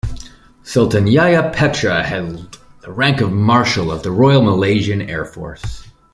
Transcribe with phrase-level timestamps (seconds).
[0.63, 5.83] Sultan Yahya Petra held the rank of Marshal of the Royal Malaysian Air Force.